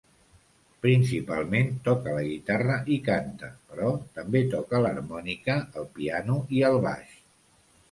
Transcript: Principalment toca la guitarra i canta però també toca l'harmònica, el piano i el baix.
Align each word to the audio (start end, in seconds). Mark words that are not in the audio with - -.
Principalment 0.85 1.69
toca 1.87 2.15
la 2.15 2.23
guitarra 2.29 2.79
i 2.95 2.97
canta 3.09 3.51
però 3.75 3.91
també 4.17 4.43
toca 4.57 4.83
l'harmònica, 4.87 5.61
el 5.83 5.89
piano 6.01 6.41
i 6.59 6.67
el 6.73 6.83
baix. 6.91 7.17